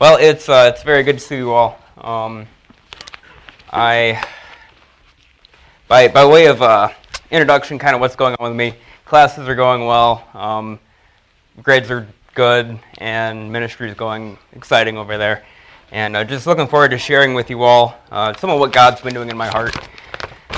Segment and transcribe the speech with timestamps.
[0.00, 1.78] Well, it's uh, it's very good to see you all.
[1.98, 2.48] Um,
[3.70, 4.26] I,
[5.86, 6.88] by by way of uh,
[7.30, 8.74] introduction, kind of what's going on with me.
[9.04, 10.26] Classes are going well.
[10.34, 10.80] Um,
[11.62, 15.44] grades are good, and ministry is going exciting over there.
[15.92, 19.00] And uh, just looking forward to sharing with you all uh, some of what God's
[19.00, 19.76] been doing in my heart.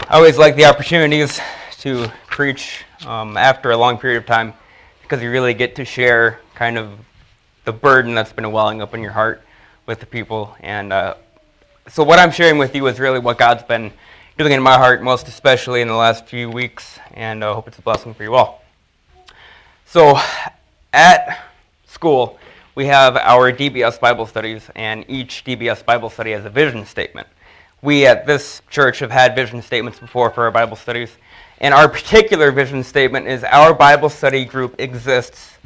[0.09, 1.39] I always like the opportunities
[1.81, 4.55] to preach um, after a long period of time
[5.03, 6.99] because you really get to share kind of
[7.67, 9.43] the burden that's been welling up in your heart
[9.87, 10.57] with the people.
[10.61, 11.17] And uh,
[11.89, 13.93] so, what I'm sharing with you is really what God's been
[14.39, 17.79] doing in my heart, most especially in the last few weeks, and I hope it's
[17.79, 18.63] a blessing for you all.
[19.85, 20.17] So,
[20.93, 21.45] at
[21.87, 22.39] school,
[22.77, 27.27] we have our DBS Bible studies, and each DBS Bible study has a vision statement.
[27.83, 31.11] We at this church have had vision statements before for our Bible studies,
[31.59, 35.57] and our particular vision statement is our Bible study group exists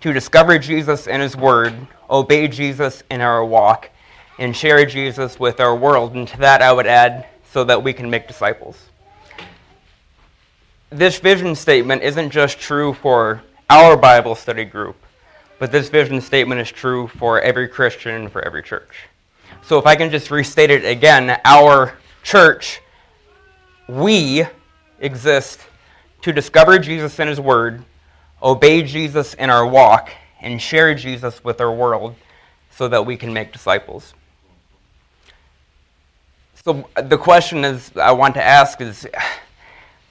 [0.00, 1.74] to discover Jesus and His Word,
[2.08, 3.90] obey Jesus in our walk,
[4.38, 6.14] and share Jesus with our world.
[6.14, 8.78] And to that, I would add, so that we can make disciples.
[10.88, 14.96] This vision statement isn't just true for our Bible study group,
[15.58, 19.06] but this vision statement is true for every Christian for every church.
[19.62, 22.80] So if I can just restate it again, our church,
[23.88, 24.44] we
[25.00, 25.60] exist
[26.22, 27.84] to discover Jesus and His Word
[28.42, 30.10] obey Jesus in our walk,
[30.40, 32.14] and share Jesus with our world
[32.70, 34.14] so that we can make disciples.
[36.64, 39.06] So the question is I want to ask is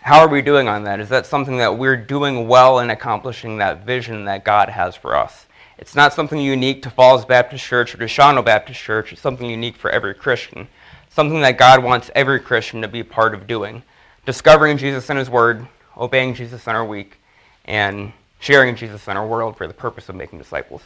[0.02, 1.00] how are we doing on that?
[1.00, 5.16] Is that something that we're doing well in accomplishing that vision that God has for
[5.16, 5.46] us?
[5.78, 9.14] It's not something unique to Falls Baptist Church or to Shawano Baptist Church.
[9.14, 10.68] It's something unique for every Christian.
[11.10, 13.84] Something that God wants every Christian to be part of doing.
[14.26, 17.18] Discovering Jesus and His Word, obeying Jesus in our week,
[17.66, 20.82] and sharing Jesus in our world for the purpose of making disciples.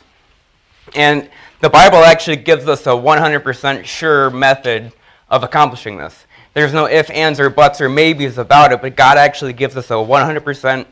[0.96, 1.30] And
[1.62, 4.92] the Bible actually gives us a 100% sure method
[5.30, 6.26] of accomplishing this.
[6.54, 9.90] There's no ifs, ands, or buts, or maybes about it, but God actually gives us
[9.90, 10.86] a 100%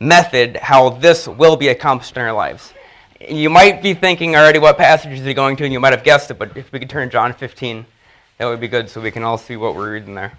[0.00, 2.72] method how this will be accomplished in our lives.
[3.20, 6.04] You might be thinking already what passage is he going to, and you might have
[6.04, 7.84] guessed it, but if we could turn to John 15,
[8.38, 10.38] that would be good so we can all see what we're reading there.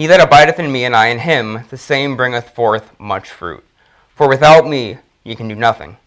[0.00, 3.62] He that abideth in me, and I in him, the same bringeth forth much fruit.
[4.14, 5.98] For without me ye can do nothing.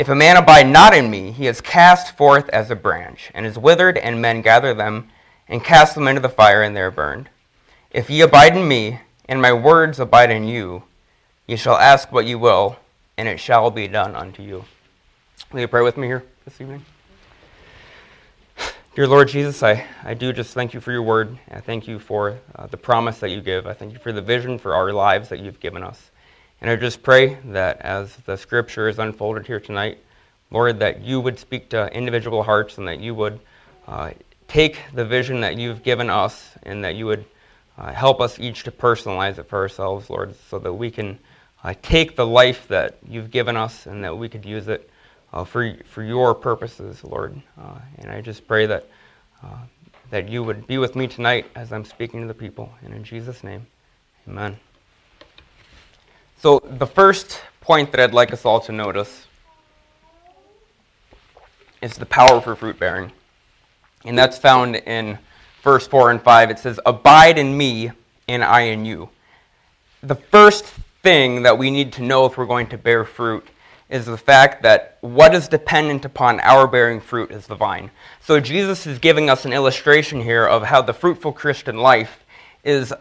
[0.00, 3.46] If a man abide not in me, he is cast forth as a branch, and
[3.46, 5.08] is withered, and men gather them,
[5.46, 7.28] and cast them into the fire, and they are burned.
[7.92, 10.82] If ye abide in me, and my words abide in you,
[11.46, 12.74] ye shall ask what ye will,
[13.16, 14.64] and it shall be done unto you.
[15.52, 16.84] Will you pray with me here this evening?
[18.92, 21.38] Dear Lord Jesus, I, I do just thank you for your word.
[21.48, 23.68] I thank you for uh, the promise that you give.
[23.68, 26.10] I thank you for the vision for our lives that you've given us.
[26.60, 29.98] And I just pray that as the scripture is unfolded here tonight,
[30.50, 33.38] Lord, that you would speak to individual hearts and that you would
[33.86, 34.10] uh,
[34.48, 37.24] take the vision that you've given us and that you would
[37.78, 41.20] uh, help us each to personalize it for ourselves, Lord, so that we can
[41.62, 44.90] uh, take the life that you've given us and that we could use it
[45.32, 47.40] uh, for, for your purposes, Lord.
[47.58, 48.86] Uh, and I just pray that,
[49.42, 49.58] uh,
[50.10, 52.72] that you would be with me tonight as I'm speaking to the people.
[52.82, 53.66] And in Jesus' name,
[54.28, 54.58] amen.
[56.38, 59.26] So, the first point that I'd like us all to notice
[61.82, 63.12] is the power for fruit bearing.
[64.04, 65.18] And that's found in
[65.62, 66.50] verse 4 and 5.
[66.50, 67.92] It says, Abide in me,
[68.28, 69.10] and I in you.
[70.02, 70.64] The first
[71.02, 73.46] thing that we need to know if we're going to bear fruit
[73.90, 77.90] is the fact that what is dependent upon our bearing fruit is the vine.
[78.20, 82.24] So Jesus is giving us an illustration here of how the fruitful Christian life
[82.62, 82.94] is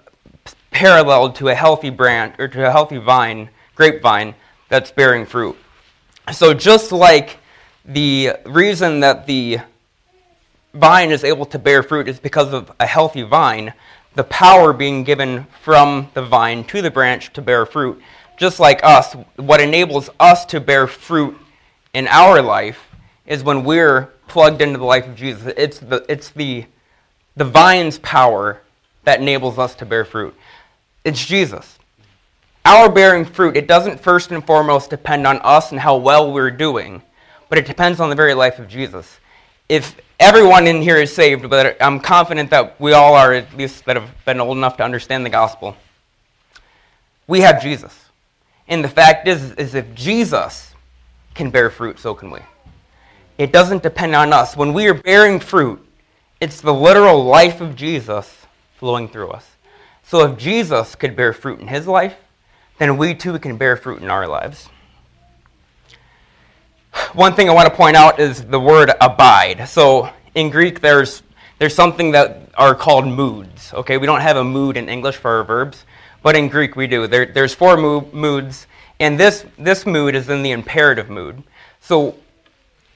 [0.71, 4.33] paralleled to a healthy branch or to a healthy vine, grapevine
[4.67, 5.55] that's bearing fruit.
[6.33, 7.37] So just like
[7.85, 9.59] the reason that the
[10.73, 13.73] vine is able to bear fruit is because of a healthy vine,
[14.15, 18.01] the power being given from the vine to the branch to bear fruit
[18.39, 21.37] just like us, what enables us to bear fruit
[21.93, 22.79] in our life
[23.27, 25.53] is when we're plugged into the life of Jesus.
[25.57, 26.65] It's the, it's the,
[27.35, 28.61] the vine's power
[29.03, 30.33] that enables us to bear fruit.
[31.03, 31.77] It's Jesus.
[32.63, 36.49] our bearing fruit, it doesn't first and foremost depend on us and how well we're
[36.49, 37.01] doing,
[37.49, 39.19] but it depends on the very life of Jesus.
[39.67, 43.83] If everyone in here is saved, but I'm confident that we all are, at least
[43.83, 45.75] that have been old enough to understand the gospel,
[47.27, 48.05] we have Jesus.
[48.69, 50.73] And the fact is, is if Jesus
[51.33, 52.39] can bear fruit, so can we.
[53.37, 54.55] It doesn't depend on us.
[54.55, 55.85] When we are bearing fruit,
[56.39, 58.45] it's the literal life of Jesus
[58.77, 59.45] flowing through us.
[60.03, 62.15] So if Jesus could bear fruit in his life,
[62.77, 64.69] then we too can bear fruit in our lives.
[67.13, 69.67] One thing I want to point out is the word abide.
[69.67, 71.23] So in Greek, there's
[71.59, 73.73] there's something that are called moods.
[73.73, 75.83] Okay, we don't have a mood in English for our verbs,
[76.21, 77.07] but in Greek we do.
[77.07, 78.67] There, there's four mo- moods,
[78.99, 81.43] and this this mood is in the imperative mood.
[81.81, 82.15] So,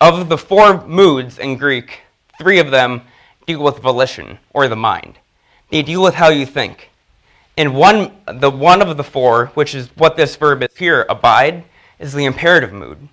[0.01, 2.01] of the four moods in Greek,
[2.37, 3.01] three of them
[3.45, 5.17] deal with volition or the mind.
[5.69, 6.89] They deal with how you think.
[7.57, 11.63] And one, the one of the four, which is what this verb is here, abide,
[11.99, 13.07] is the imperative mood.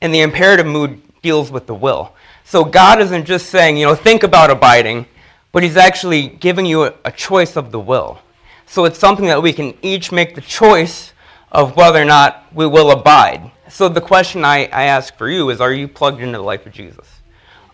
[0.00, 2.14] And the imperative mood deals with the will.
[2.44, 5.06] So God isn't just saying, you know, think about abiding,
[5.52, 8.20] but He's actually giving you a, a choice of the will.
[8.68, 11.12] So it's something that we can each make the choice
[11.50, 13.50] of whether or not we will abide.
[13.68, 16.66] So the question I, I ask for you is are you plugged into the life
[16.66, 17.06] of Jesus?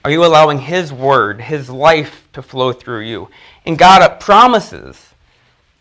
[0.05, 3.29] Are you allowing His word, His life to flow through you?
[3.67, 5.15] And God promises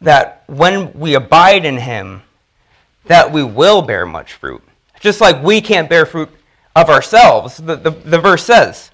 [0.01, 2.23] that when we abide in him,
[3.05, 4.61] that we will bear much fruit.
[4.99, 6.29] Just like we can't bear fruit
[6.75, 8.91] of ourselves, the, the, the verse says,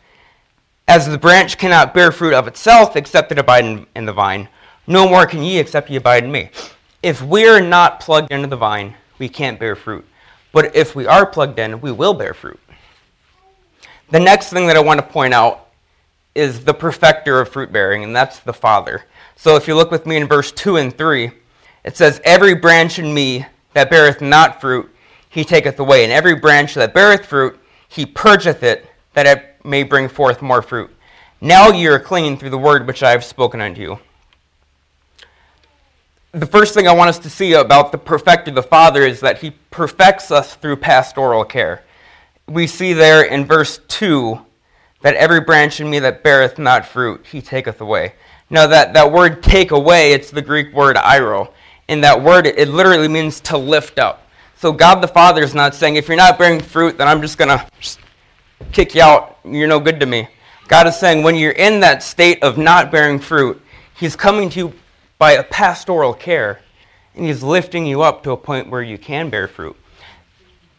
[0.88, 4.50] As the branch cannot bear fruit of itself except it abide in, in the vine,
[4.90, 6.50] no more can ye except ye abide in me.
[7.04, 10.06] If we're not plugged into the vine, we can't bear fruit.
[10.52, 12.60] But if we are plugged in, we will bear fruit.
[14.10, 15.68] The next thing that I want to point out
[16.34, 19.04] is the perfecter of fruit bearing, and that's the Father.
[19.36, 21.32] So if you look with me in verse 2 and 3,
[21.84, 24.90] it says, Every branch in me that beareth not fruit,
[25.30, 26.04] he taketh away.
[26.04, 30.64] And every branch that beareth fruit, he purgeth it, that it may bring forth more
[30.64, 30.90] fruit.
[31.42, 34.00] Now ye are clean through the word which I have spoken unto you.
[36.32, 39.40] The first thing I want us to see about the perfecter, the Father, is that
[39.40, 41.84] he perfects us through pastoral care.
[42.48, 44.40] We see there in verse 2
[45.02, 48.14] that every branch in me that beareth not fruit, he taketh away.
[48.52, 51.52] Now, that, that word take away, it's the Greek word airo.
[51.88, 54.28] And that word, it literally means to lift up.
[54.56, 57.40] So God the Father is not saying, if you're not bearing fruit, then I'm just
[57.40, 57.68] going to
[58.72, 59.40] kick you out.
[59.44, 60.28] You're no good to me.
[60.68, 63.60] God is saying, when you're in that state of not bearing fruit,
[63.96, 64.74] He's coming to you
[65.20, 66.62] by a pastoral care,
[67.14, 69.76] and He's lifting you up to a point where you can bear fruit.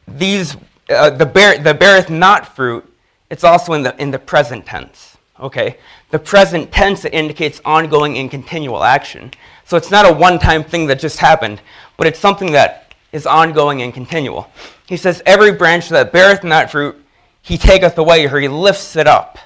[0.09, 0.57] These,
[0.89, 2.85] uh, the, bear, the beareth not fruit,
[3.29, 5.17] it's also in the, in the present tense.
[5.39, 5.77] Okay?
[6.11, 9.31] The present tense indicates ongoing and continual action.
[9.65, 11.61] So it's not a one time thing that just happened,
[11.97, 14.51] but it's something that is ongoing and continual.
[14.87, 16.97] He says, Every branch that beareth not fruit,
[17.43, 19.39] he taketh away, or he lifts it up.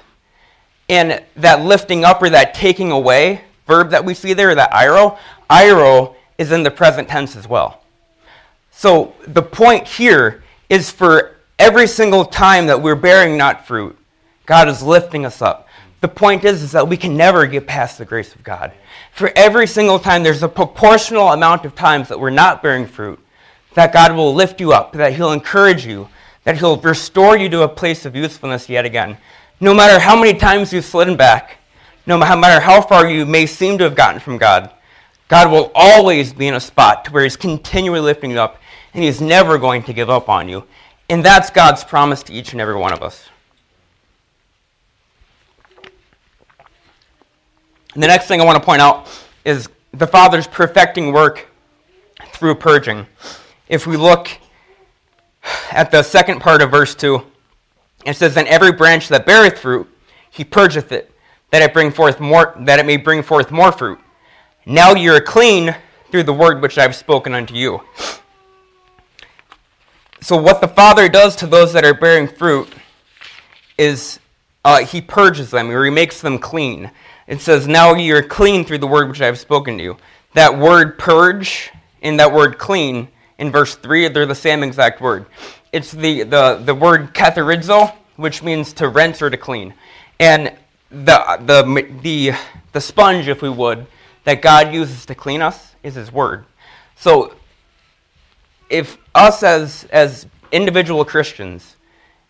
[0.89, 5.17] And that lifting up or that taking away verb that we see there, that airo,
[5.49, 7.81] airo is in the present tense as well.
[8.71, 13.97] So the point here is for every single time that we're bearing not fruit,
[14.45, 15.67] God is lifting us up.
[16.01, 18.71] The point is, is that we can never get past the grace of God.
[19.11, 23.19] For every single time, there's a proportional amount of times that we're not bearing fruit,
[23.73, 26.09] that God will lift you up, that He'll encourage you,
[26.43, 29.17] that He'll restore you to a place of usefulness yet again.
[29.59, 31.57] No matter how many times you've slidden back,
[32.05, 34.71] no matter how far you may seem to have gotten from God,
[35.27, 38.61] God will always be in a spot to where He's continually lifting you up,
[38.93, 40.63] and He's never going to give up on you.
[41.09, 43.27] And that's God's promise to each and every one of us.
[47.93, 49.07] And the next thing I want to point out
[49.45, 51.47] is the Father's perfecting work
[52.27, 53.07] through purging.
[53.69, 54.29] If we look
[55.71, 57.23] at the second part of verse 2,
[58.05, 59.89] it says, "And every branch that beareth fruit,
[60.29, 61.14] he purgeth it,
[61.55, 63.97] that it bring forth more that it may bring forth more fruit.
[64.65, 65.73] Now ye are clean
[66.11, 67.79] through the word which I have spoken unto you.
[70.19, 72.67] So what the Father does to those that are bearing fruit
[73.77, 74.19] is
[74.65, 76.91] uh, he purges them, or he makes them clean.
[77.25, 79.97] It says, Now ye are clean through the word which I have spoken to you.
[80.33, 81.71] That word purge
[82.01, 83.07] and that word clean
[83.37, 85.25] in verse 3, they're the same exact word.
[85.71, 89.73] It's the, the, the word katharizo, which means to rinse or to clean.
[90.19, 90.53] And
[90.89, 92.33] the, the, the,
[92.71, 93.85] the sponge, if we would,
[94.23, 96.45] that God uses to clean us is His Word.
[96.95, 97.35] So,
[98.69, 101.75] if us as, as individual Christians,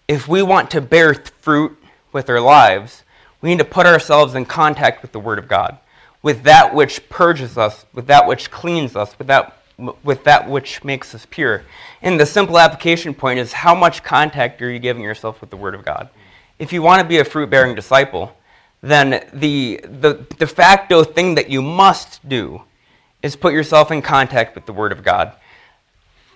[0.08, 1.78] if we want to bear fruit
[2.12, 3.04] with our lives,
[3.42, 5.78] we need to put ourselves in contact with the Word of God,
[6.22, 9.62] with that which purges us, with that which cleans us, with that
[10.04, 11.64] with that which makes us pure.
[12.02, 15.58] And the simple application point is how much contact are you giving yourself with the
[15.58, 16.10] Word of God?
[16.58, 18.36] If you want to be a fruit bearing disciple,
[18.82, 22.62] then the, the de facto thing that you must do
[23.24, 25.34] is put yourself in contact with the Word of God.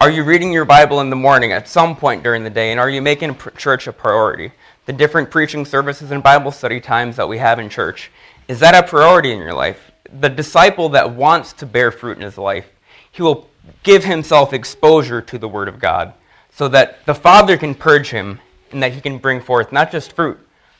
[0.01, 2.79] Are you reading your Bible in the morning at some point during the day, and
[2.79, 4.51] are you making church a priority?
[4.86, 8.12] The different preaching services and Bible study times that we have in church,
[8.48, 9.91] is that a priority in your life?
[10.19, 12.65] The disciple that wants to bear fruit in his life
[13.12, 13.50] he will
[13.84, 16.13] give himself exposure to the Word of God
[16.51, 18.39] so that the Father can purge him
[18.72, 20.39] and that he can bring forth not just fruit,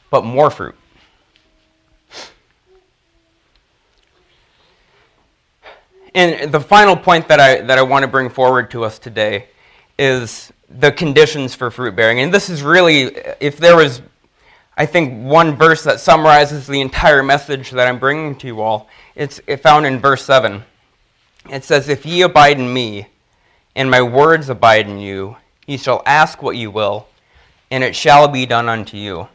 [0.10, 0.76] but more fruit.
[6.16, 9.48] And the final point that I, that I want to bring forward to us today
[9.98, 12.20] is the conditions for fruit bearing.
[12.20, 14.02] And this is really, if there was,
[14.78, 18.90] I think, one verse that summarizes the entire message that I'm bringing to you all,
[19.16, 20.64] it's found in verse 7.
[21.50, 23.08] It says, If ye abide in me,
[23.76, 25.38] and my words abide in you,
[25.68, 27.08] ye shall ask what you will,
[27.72, 29.28] and it shall be done unto you.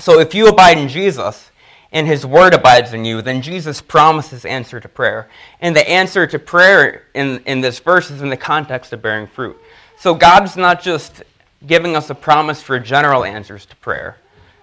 [0.00, 1.50] So if you abide in Jesus,
[1.94, 5.28] and his word abides in you, then Jesus promises answer to prayer.
[5.60, 9.28] And the answer to prayer in, in this verse is in the context of bearing
[9.28, 9.56] fruit.
[10.00, 11.22] So God's not just
[11.64, 14.16] giving us a promise for general answers to prayer,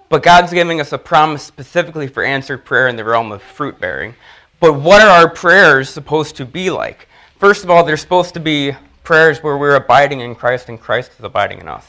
[0.10, 3.80] but God's giving us a promise specifically for answered prayer in the realm of fruit
[3.80, 4.14] bearing.
[4.60, 7.08] But what are our prayers supposed to be like?
[7.40, 8.74] First of all, they're supposed to be
[9.06, 11.88] prayers where we're abiding in Christ and Christ is abiding in us.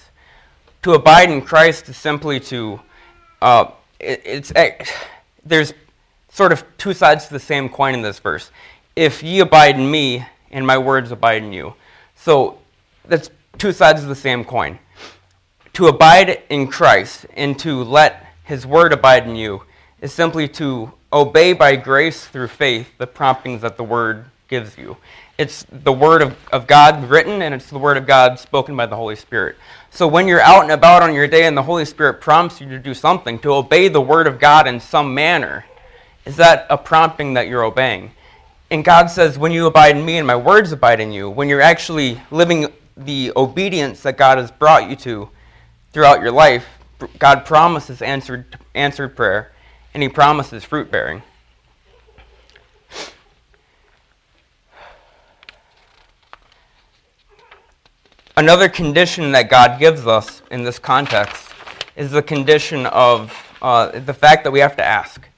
[0.84, 2.80] To abide in Christ is simply to,
[3.42, 4.88] uh, it, it's, it,
[5.44, 5.72] there's
[6.30, 8.50] sort of two sides to the same coin in this verse.
[8.96, 11.74] If ye abide in me, and my words abide in you.
[12.14, 12.58] So
[13.06, 14.78] that's two sides of the same coin.
[15.74, 19.62] To abide in Christ and to let his word abide in you
[20.00, 24.98] is simply to obey by grace through faith the promptings that the Word gives you.
[25.38, 28.84] It's the Word of, of God written, and it's the Word of God spoken by
[28.84, 29.56] the Holy Spirit.
[29.90, 32.68] So when you're out and about on your day and the Holy Spirit prompts you
[32.68, 35.64] to do something, to obey the Word of God in some manner,
[36.26, 38.10] is that a prompting that you're obeying?
[38.70, 41.48] And God says, when you abide in me and my words abide in you, when
[41.48, 45.30] you're actually living the obedience that God has brought you to
[45.94, 46.66] throughout your life,
[47.18, 49.52] God promises answered, answered prayer
[49.94, 51.22] and he promises fruit bearing.
[58.36, 61.52] Another condition that God gives us in this context
[61.96, 65.28] is the condition of uh, the fact that we have to ask.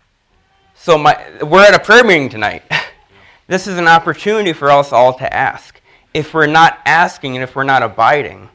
[0.76, 2.62] So my, we're at a prayer meeting tonight.
[3.46, 5.78] This is an opportunity for us all to ask.
[6.14, 8.48] If we're not asking and if we're not abiding,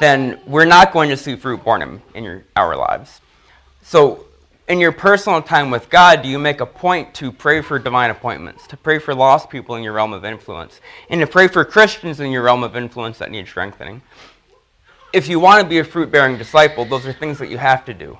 [0.00, 3.20] then we're not going to see fruit born in, in your, our lives.
[3.80, 4.26] So
[4.68, 8.10] in your personal time with God, do you make a point to pray for divine
[8.10, 11.64] appointments, to pray for lost people in your realm of influence, and to pray for
[11.64, 14.02] Christians in your realm of influence that need strengthening?
[15.12, 17.84] If you want to be a fruit bearing disciple, those are things that you have
[17.86, 18.18] to do.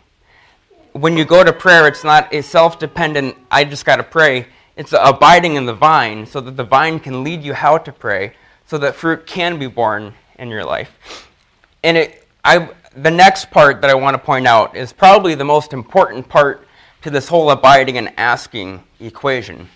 [0.92, 4.46] When you go to prayer, it's not a self dependent, I just got to pray.
[4.76, 8.34] It's abiding in the vine so that the vine can lead you how to pray
[8.66, 11.28] so that fruit can be born in your life.
[11.82, 15.44] And it, I, the next part that I want to point out is probably the
[15.44, 16.66] most important part
[17.02, 19.68] to this whole abiding and asking equation.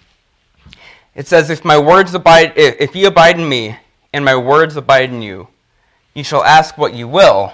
[1.14, 3.76] It says, If my words abide, if ye abide in me,
[4.12, 5.48] and my words abide in you,
[6.14, 7.52] ye shall ask what you will,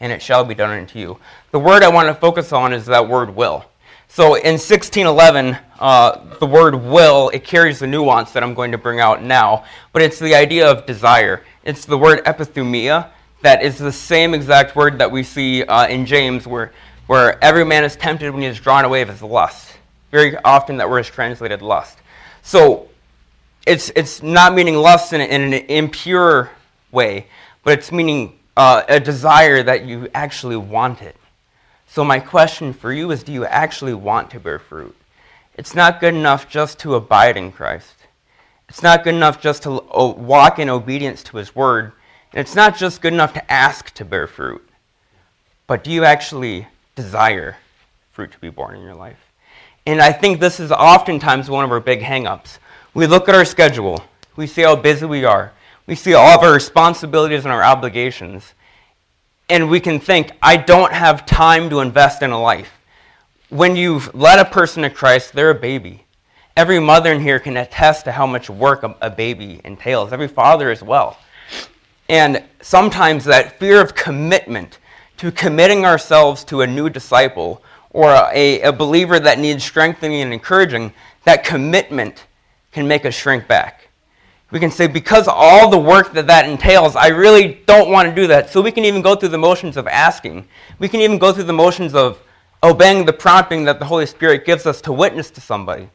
[0.00, 1.18] and it shall be done unto you.
[1.50, 3.64] The word I want to focus on is that word will.
[4.08, 8.78] So in 1611, uh, the word will, it carries the nuance that I'm going to
[8.78, 11.42] bring out now, but it's the idea of desire.
[11.64, 13.10] It's the word epithumia,
[13.44, 16.72] that is the same exact word that we see uh, in James, where,
[17.06, 19.76] where every man is tempted when he is drawn away of his lust.
[20.10, 21.98] Very often that word is translated lust.
[22.42, 22.88] So
[23.66, 26.52] it's, it's not meaning lust in, in an impure
[26.90, 27.26] way,
[27.64, 31.16] but it's meaning uh, a desire that you actually want it.
[31.86, 34.96] So my question for you is do you actually want to bear fruit?
[35.58, 37.94] It's not good enough just to abide in Christ.
[38.70, 41.92] It's not good enough just to walk in obedience to his word
[42.34, 44.66] it's not just good enough to ask to bear fruit,
[45.66, 47.56] but do you actually desire
[48.12, 49.18] fruit to be born in your life?
[49.86, 52.58] And I think this is oftentimes one of our big hangups.
[52.92, 54.04] We look at our schedule,
[54.36, 55.52] we see how busy we are,
[55.86, 58.54] we see all of our responsibilities and our obligations,
[59.48, 62.72] and we can think, I don't have time to invest in a life.
[63.50, 66.04] When you've led a person to Christ, they're a baby.
[66.56, 70.70] Every mother in here can attest to how much work a, baby entails, every father
[70.70, 71.18] as well.
[72.08, 74.78] And sometimes that fear of commitment
[75.16, 80.32] to committing ourselves to a new disciple or a, a believer that needs strengthening and
[80.32, 80.92] encouraging,
[81.24, 82.26] that commitment
[82.72, 83.88] can make us shrink back.
[84.50, 88.14] we can say, because all the work that that entails, I really don't want to
[88.14, 88.50] do that.
[88.50, 90.46] So we can even go through the motions of asking.
[90.78, 92.20] We can even go through the motions of
[92.62, 95.88] obeying the prompting that the Holy Spirit gives us to witness to somebody.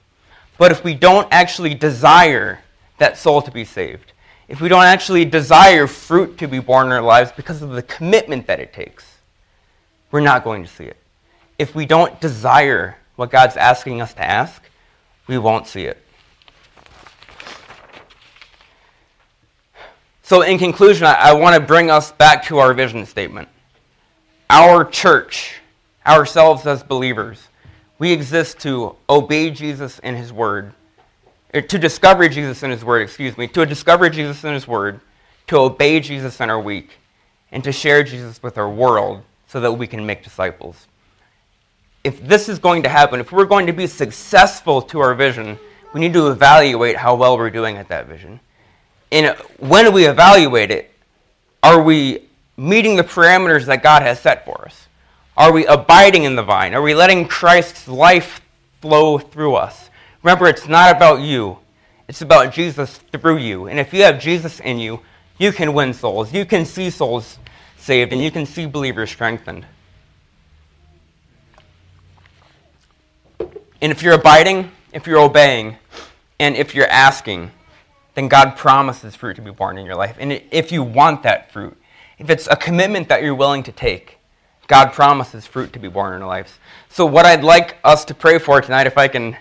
[0.58, 2.60] But if we don't actually desire
[2.98, 4.13] that soul to be saved,
[4.50, 7.84] if we don't actually desire fruit to be born in our lives because of the
[7.84, 9.06] commitment that it takes,
[10.12, 10.98] we're not going to see it.
[11.60, 14.63] If we don't desire what God's asking us to ask,
[15.27, 16.03] we won't see it.
[20.24, 23.50] So, in conclusion, I, I want to bring us back to our vision statement.
[24.50, 25.60] Our church,
[26.06, 27.48] ourselves as believers,
[28.00, 30.74] we exist to obey Jesus and his word,
[31.53, 35.00] to discover Jesus in his word, excuse me, to discover Jesus in his word,
[35.48, 36.91] to obey Jesus in our week,
[37.51, 40.88] and to share Jesus with our world so that we can make disciples.
[42.03, 45.58] If this is going to happen, if we're going to be successful to our vision,
[45.94, 48.39] we need to evaluate how well we're doing at that vision.
[49.12, 50.91] And when we evaluate it,
[51.63, 54.88] are we meeting the parameters that God has set for us?
[55.36, 56.74] Are we abiding in the vine?
[56.74, 58.41] Are we letting Christ's life
[58.82, 59.88] flow through us?
[60.24, 61.58] Remember, it's not about you,
[62.08, 63.68] it's about Jesus through you.
[63.68, 65.02] And if you have Jesus in you,
[65.38, 66.34] you can win souls.
[66.34, 67.40] You can see souls
[67.78, 69.66] saved, and you can see believers strengthened.
[73.82, 75.78] And if you're abiding, if you're obeying,
[76.40, 77.52] and if you're asking,
[78.16, 80.18] then God promises fruit to be born in your life.
[80.20, 81.78] And if you want that fruit,
[82.18, 84.18] if it's a commitment that you're willing to take,
[84.68, 86.52] God promises fruit to be born in our lives.
[86.90, 89.38] So, what I'd like us to pray for tonight, if I can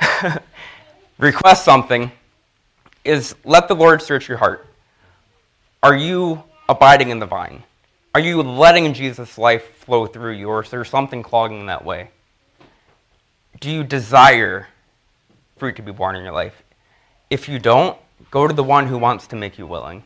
[1.18, 2.12] request something,
[3.04, 4.66] is let the Lord search your heart.
[5.82, 7.62] Are you abiding in the vine?
[8.14, 12.10] Are you letting Jesus' life flow through you, or is there something clogging that way?
[13.60, 14.68] Do you desire
[15.56, 16.62] fruit to be born in your life?
[17.30, 17.96] If you don't,
[18.30, 20.02] go to the one who wants to make you willing.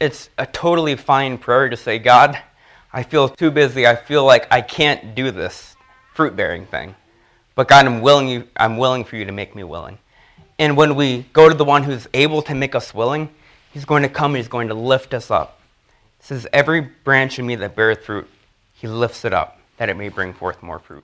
[0.00, 2.38] It's a totally fine prayer to say, God,
[2.92, 3.86] I feel too busy.
[3.86, 5.76] I feel like I can't do this
[6.14, 6.94] fruit bearing thing.
[7.58, 9.98] But God, I'm willing, you, I'm willing for you to make me willing.
[10.60, 13.30] And when we go to the one who's able to make us willing,
[13.72, 15.60] he's going to come and he's going to lift us up.
[16.20, 18.28] It says, Every branch in me that beareth fruit,
[18.74, 21.02] he lifts it up, that it may bring forth more fruit.